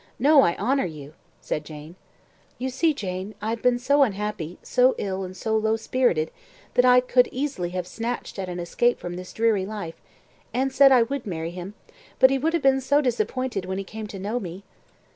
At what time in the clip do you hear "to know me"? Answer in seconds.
14.07-14.63